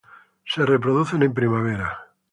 [0.47, 2.07] Se reproducen en primavera.